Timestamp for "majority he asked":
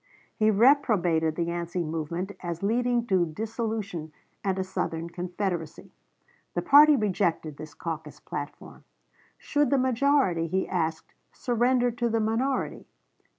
9.77-11.13